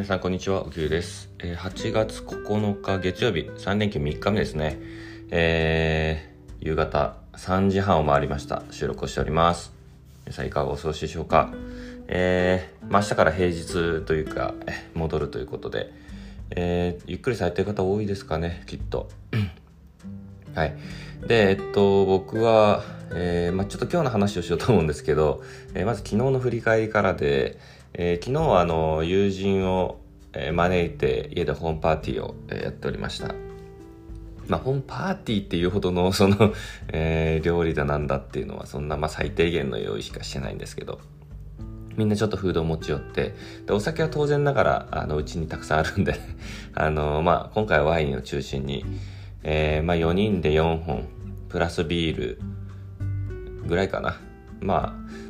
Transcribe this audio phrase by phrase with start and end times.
[0.00, 1.28] 皆さんこんにちは、うきゅうです。
[1.40, 4.78] えー、8月9日月曜日、3連休3日目ですね。
[5.30, 8.62] えー、夕方3時半を回りました。
[8.70, 9.74] 収録をしております。
[10.24, 11.52] 皆さんいかがお過ごしでしょうか？
[12.08, 14.54] えー、まあ、明日から平日というか、
[14.94, 15.92] 戻るということで、
[16.52, 19.10] えー、ゆっくりされてる方多いですかね、きっと。
[20.56, 20.74] はい。
[21.26, 25.42] で、えっと、僕は、えー、まあ、ちょっと今日の話をしようと思うんですけど、
[25.74, 27.58] えー、まず昨日の振り返りからで、
[27.94, 29.99] えー、昨日はあの、友人を、
[30.32, 33.34] え招いて家でホームパーティーを、やっておりました。
[34.48, 36.52] まあ、ホームパーティーっていうほどの、 その、
[36.92, 41.00] え料理だなんだっていうのは、そんな、まあ、最低限の用意しかしてないんですけど、
[41.96, 43.34] みんなちょっとフードを持ち寄って、
[43.66, 46.14] で、お酒は当然ながら、あの、うちにたくさんあるんで
[46.74, 48.84] あの、まあ、今回はワインを中心に、
[49.42, 51.08] え、まあ、4人で4本、
[51.48, 52.40] プラスビール
[53.66, 54.16] ぐらいかな。
[54.60, 54.80] まあ、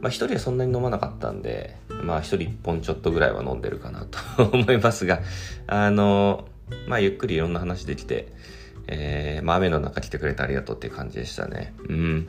[0.00, 5.20] まあ、1人はそんなに飲まなかったんで、まあ、1人1本ちょっとぐらいは飲んでるかなと 思いますが、
[5.66, 6.48] あの、
[6.86, 8.28] まあ、ゆっくりいろんな話できて、
[8.86, 11.74] えー、まあ、雨の中来てくれてありがとうっていう感じでしたね。
[11.88, 12.28] うん。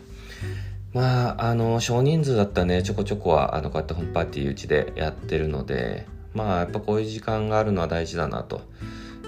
[0.94, 8.62] まあ、あの、少人数だったね、ちょこちょこは、あの、こうやってホームパーティーうちでやってるので、まあ、やっぱこういう時間があるのは大事だなと。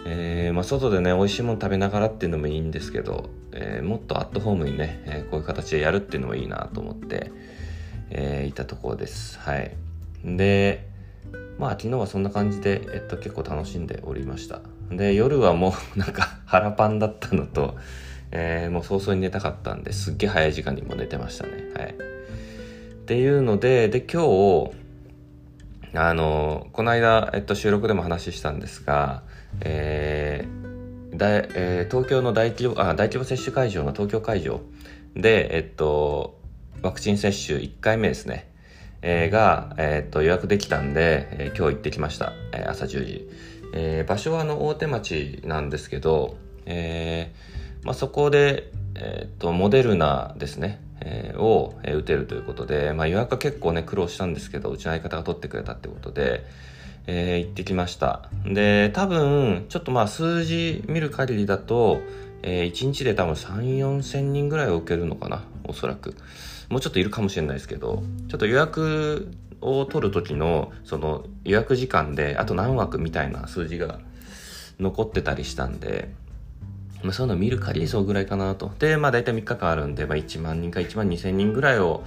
[0.05, 7.31] えー、まあ、外でね美味しいもの食べながらっていうのもいいんですけど、えー、もっとアットホームにね、えー、こういう形でやるっていうのもいいなと思って、
[8.11, 9.39] えいたところです。
[9.39, 9.75] はい。
[10.23, 10.87] で
[11.57, 14.61] まあ昨日はそんな感じで、えっと、結構楽しんでおりました。
[14.89, 17.77] で夜はもう なんか腹パンだったのと、
[18.31, 21.51] えもう早々に寝たかったんですっげえ早い時間にも寝てましたね。
[21.75, 21.91] はい。
[21.91, 21.93] っ
[23.05, 24.71] ていうのでで今日
[25.93, 29.23] あのこの間、えっと、収録でも話したんですが
[29.59, 34.61] えーだえー、東京の大規模あ大規模接種会場の東京会場
[35.15, 36.39] で、えっと、
[36.81, 38.49] ワクチン接種1回目ですね、
[39.01, 43.29] えー、が、えー、っと予約できたんで、えー、今日行ってきました、えー、朝10時、
[43.73, 56.45] えー、場所はあの大手町なんですけど、えーまあ、そこで、えー、っとモデルナですね、えー、を、えー、打てるということで、まあ、予約は結構ね苦労したんですけどうちの相方が取ってくれたってことで、
[57.07, 58.29] えー、行ってきました。
[58.45, 62.01] で、多分、ちょっとまあ数字見る限りだと、
[62.43, 66.15] えー、1日で多分3、4千人ぐらいを受けるのかな、おそらく。
[66.69, 69.31] もうちょっといるかもしれないですけど、ちょっと予約
[69.61, 73.99] を取る時の、その予約時間で、あと何枠みたいな数字が
[74.79, 76.13] 残ってたりしたんで、
[77.03, 78.71] まあ、そういうの見る限りそうぐらいかなと。
[78.79, 82.03] で、まあ大体3日間あるんで、まあ1万人か1万2千人ぐらいを、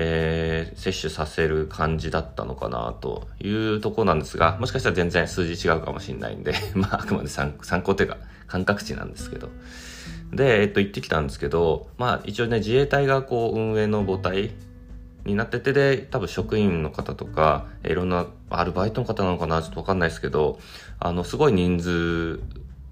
[0.00, 8.16] えー、接種させる感じだったのかなというとこなんですが、もしかしたら全然数字違うかもしれないんで、 まあ、あくまで参考というか、
[8.46, 9.48] 感覚値なんですけど。
[10.32, 14.52] で、えっと、行ってきたんですけど、まあ、一応ね、自衛隊がこう、運営の母体
[15.24, 20.60] になっててで、多分職員の方とか、いろんなアルバイトの方なのかな、ちょっとわかんないですけど、
[21.00, 22.40] あの、すごい人数、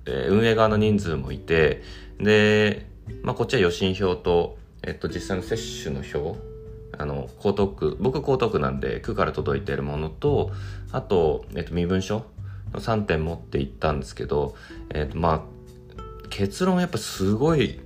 [0.06, 1.84] えー、運営側の人数もいて、
[2.18, 2.86] で、
[3.22, 6.55] まあ、こっちは予診票と、えっと、実際の接種の表
[6.98, 10.50] あの江東区僕江東区なんで区から届いてるものと
[10.92, 12.24] あと、えっと、身分証
[12.72, 14.54] の3点持って行ったんですけど、
[14.90, 15.56] えっと、まあ
[16.30, 17.80] 結論やっぱすごい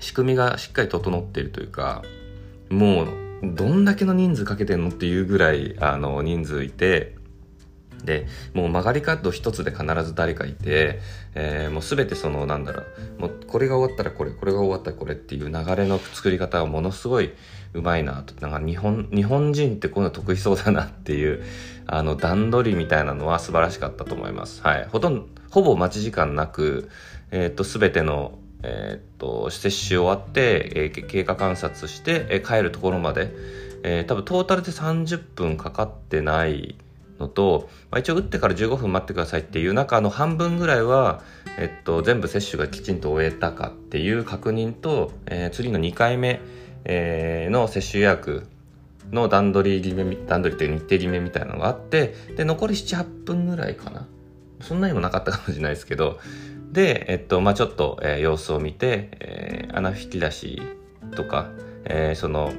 [0.00, 2.02] 仕組みがしっかり整っているというか
[2.70, 3.08] もう
[3.42, 7.16] どんだけの人数かけてんのっていうぐらいあの人数いて
[8.04, 11.00] でもう曲がり角一つで必ず誰かいて、
[11.34, 12.82] えー、もう全てそのなんだろ
[13.18, 17.32] うもうこれが終わったらこれこれが終わったらこれっていう流れの作り方がものすごい
[17.72, 21.42] うまいなとなんか日本日本人ってこういうの得意そうだなっていう
[21.86, 24.62] あの段取りみたいなのは素晴らしかったと思います。
[24.62, 26.90] はい、ほとんどほぼ待ち時間なく、
[27.30, 33.32] えー、っと全てのえー、っと接種終わって、えー、経過観察して、えー、帰るところまで、
[33.82, 36.76] えー、多分トータルで30分かかってない
[37.20, 41.22] のと、まあ、一応打ってから15分待ってくださいっていう中の半分ぐらいは、
[41.58, 46.40] えっと、全部接種がきちんと終えたかっていう確認と、えー、次の2回目、
[46.84, 48.48] えー、の接種予約
[49.12, 54.06] の段取り決め段取りという日程決めみたいなのがあってで残り78分ぐらいかな。
[54.60, 56.18] そんなにもなかったかもしれないですけど。
[56.72, 60.62] で、えっとまあ、ちょっと、えー、様子を見て、えー、穴引き出し
[61.16, 61.50] とか、
[61.84, 62.52] えー、その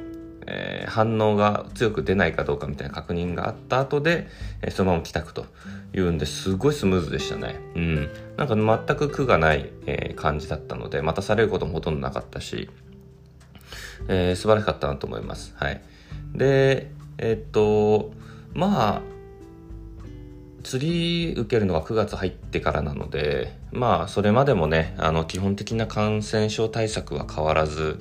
[0.47, 4.27] えー、反応が強く出ないかどうかみたいな確認があった後で、
[4.61, 5.45] えー、そのまま帰宅と
[5.93, 7.59] いうんですごいスムーズでしたね。
[7.75, 8.09] うん。
[8.37, 8.55] なんか
[8.87, 12.69] 全く苦がない、えー、感じだったので、待たされることもほとんどなかったし、
[14.07, 15.53] えー、素晴らしかったなと思います。
[15.55, 15.81] はい。
[16.33, 18.11] で、えっと、
[18.53, 19.01] まあ、
[20.63, 27.99] 釣り受けるのは9月入ってからなので、まあ、それまでもね、あの、基本的な感染症対策は変わらず、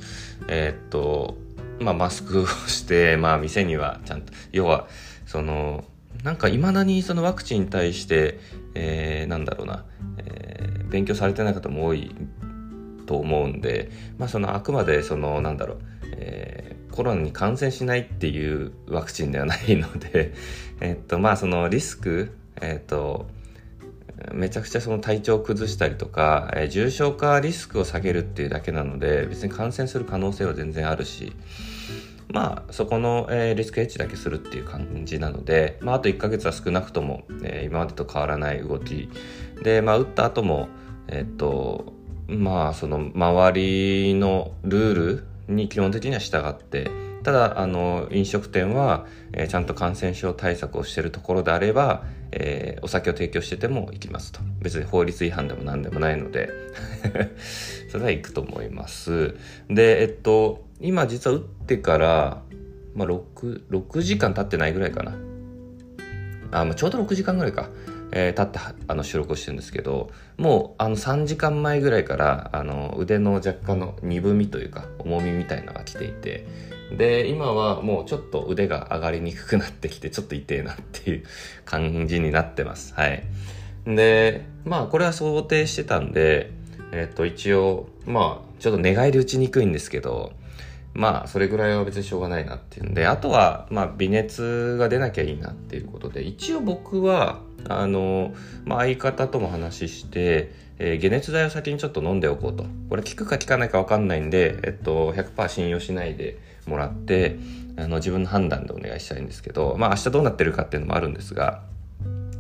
[0.48, 1.36] えっと、
[1.81, 4.87] まあ、マスクをして、 まあ、店にはちゃんと、要は、
[5.27, 5.85] その、
[6.23, 8.38] なんかいまだにそのワクチンに対して、
[8.75, 9.85] えー、なんだろうな、
[10.19, 12.15] えー、勉強されてない方も多い
[13.06, 15.79] と思うんで、まあ、そのあくまでそのなんだろう、
[16.12, 20.35] えー、コロナに感染しないっていうワクチンではないので、
[20.81, 23.29] えっとまあそのリスク、えっと
[24.32, 31.32] めちゃくちゃその体調を崩したりとか、えー、重症化リスクを下げるっていうだけなので別に感染する可能性は全然あるし
[32.28, 39.08] まあそこの、えー、リスクヘッジだけするっていう感じなので、まあ、あと1ヶ月は少なくとも、えー、今までと変わらない動き。
[39.62, 40.69] で、まあ、打った後も
[41.08, 41.93] えっと
[42.28, 46.90] まあその周りのルールに基本的には従って
[47.22, 54.40] ただあの飲食店は、えー、ちゃんと感染症対策をしてるところであれば、えー、お酒を提供してても行きますと。
[54.61, 56.50] 別に法律違反でも何でもないので。
[57.90, 59.34] それは行くと思います。
[59.69, 62.43] でえっと今実は打ってから、
[62.94, 65.17] まあ6、6, 時間経ってないぐらいかな。
[66.52, 67.69] あ、まあ、ちょうど6時間ぐらいか。
[68.12, 68.58] えー、立って
[68.88, 76.44] あの収録をしてるんですけどもうあの3時間前ぐらいからあの腕の若干の鈍みというか重みみたいなのが来ていて
[76.96, 81.22] で今はもうちょっと腕が上がりにくくなってきて ちょっと痛えなっていう
[81.64, 83.22] 感じになってますはい
[83.87, 86.50] でまあこれは想定してたんで
[86.92, 90.32] えっ、と一応まあちょっと寝返り打ちにくいんですけど
[90.92, 98.34] まあそれぐらいは別にしょうがないなっていうんであとはまあ微熱が出なきゃいいなっていうことで一応僕はあの、
[98.64, 102.64] まあ、相方とも話して、えー、解熱剤を先にちょっと飲んでおこうと。
[102.88, 106.38] これ効くか効かないか分かんないんで、えっと、100%信用しないで
[106.70, 107.38] もらって、
[107.76, 111.62] あの、自分の判断でお願いしたいんですけど、まあ、明日どうなってるかっていうのもあるんですが、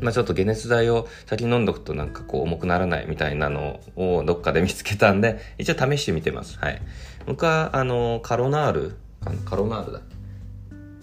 [0.00, 6.58] まあ、ちょっと解熱剤を先に飲んどくとなんかこう重くならないみたいなのをどっかで見つけたんで、一応試してみてます。
[6.58, 6.80] はい。
[7.26, 8.96] 僕は、あの、カロナール、
[9.44, 10.00] カロナールだ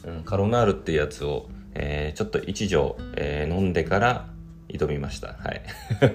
[0.06, 4.28] うん、カロナールっていうやつを、えー、ちょっと一錠、えー、飲んでから
[4.70, 5.28] 挑みました。
[5.28, 5.62] はい。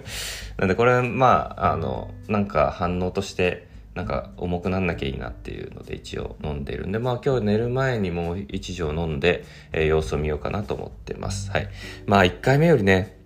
[0.59, 11.50] なんでこれ、まあ、あの、なんか反応として、なんか重くなんなきゃいいなっていうので一応飲んでるんで、まあ今日寝る前にもう一錠飲んで、えー、様子を見ようかなと思ってます。
[11.50, 11.69] はい。
[12.06, 13.19] まあ1回目よりね、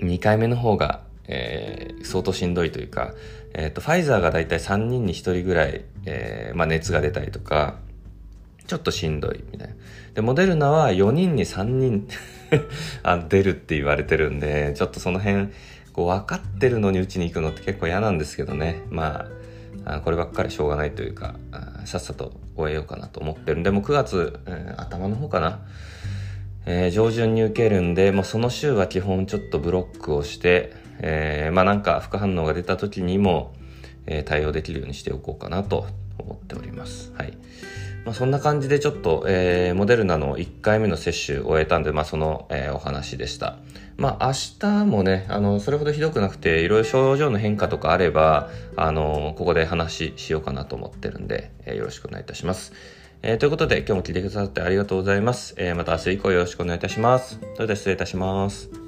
[0.00, 3.14] 2回目の方が、えー、相当しんどいというか、
[3.54, 7.76] え、ー、と、ファイザーがだいたい3人に1人ぐらい、えー、まあ熱が出たりとか、
[8.66, 9.74] ちょっとしんどいみたいな。
[10.14, 12.08] で、モデルナは4人に3人
[13.02, 15.48] あ出るって言われてるんで、ちょっとその辺、
[15.92, 18.82] こう分かってるのに打ちに行くのって結構嫌なんですけどね。
[18.90, 19.28] まあ、
[19.84, 21.34] あこればっかりしょうがないというか、
[21.84, 25.60] さっさと終えようかなと思ってるんで、もう9月、えー、頭の方かな。
[26.66, 33.54] えー、上旬に受けるんで、もうその週は基本ちょっとブロックをして、えー、まあなんか副反応が出た時にも、
[34.06, 35.86] え、対応できるようにしておこうかなと
[36.18, 37.12] 思っております。
[37.16, 37.36] はい。
[38.04, 43.56] まあ、そんな感じでちょっと、えー、モデルナの1回目の接種を終えたんで、まあ、その、えー、お話でした。
[43.96, 52.72] まあ、明日もね、あの、それほどひどくなくて、いろいろ症状の変化とかあれば、あの、ここで話しようかなと思ってるんで、えー、よろしくお願いいたします。
[53.22, 55.54] えー、ということで、今日も聞いてくださってありがとうございます。
[55.56, 57.38] え、また明日以降よろしくお願いいたします。
[57.54, 58.83] それでは失礼いたします。